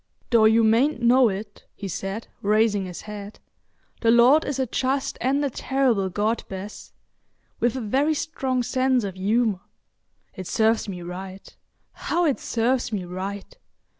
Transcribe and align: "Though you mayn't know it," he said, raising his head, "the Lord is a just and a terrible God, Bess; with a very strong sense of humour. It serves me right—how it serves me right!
"Though 0.31 0.45
you 0.45 0.63
mayn't 0.63 0.99
know 1.03 1.29
it," 1.29 1.63
he 1.75 1.87
said, 1.87 2.27
raising 2.41 2.85
his 2.87 3.01
head, 3.01 3.39
"the 3.99 4.09
Lord 4.09 4.43
is 4.45 4.57
a 4.57 4.65
just 4.65 5.15
and 5.21 5.45
a 5.45 5.51
terrible 5.51 6.09
God, 6.09 6.43
Bess; 6.49 6.91
with 7.59 7.75
a 7.75 7.81
very 7.81 8.15
strong 8.15 8.63
sense 8.63 9.03
of 9.03 9.13
humour. 9.13 9.59
It 10.33 10.47
serves 10.47 10.89
me 10.89 11.03
right—how 11.03 12.25
it 12.25 12.39
serves 12.39 12.91
me 12.91 13.05
right! 13.05 13.55